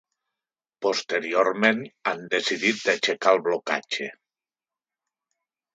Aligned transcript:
Posteriorment 0.85 1.83
han 2.13 2.25
decidit 2.33 2.83
d’aixecar 2.89 3.35
el 3.39 3.45
blocatge. 3.51 4.13